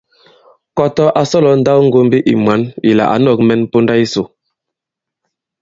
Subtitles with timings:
[0.77, 4.23] Kɔtɔ a sɔ̀lɔ nndawŋgōmbi ì mwǎn ì ǎ nɔ̄k myaŋgo mye ponda yisò.